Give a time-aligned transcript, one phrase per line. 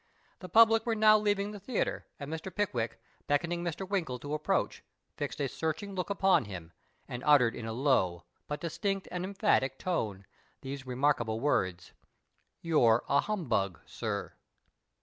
[0.39, 2.51] The public were now leaving the theatre, and Mr.
[2.51, 3.87] Pick wick, beckoning Mr.
[3.87, 4.83] Winkle to approach,
[5.15, 6.71] fixed a searching look upon him,
[7.07, 10.25] and uttered in a low, but distinct and emphatic, tone
[10.61, 11.91] these remarkable words:—"
[12.63, 14.33] You're a humbug, sir."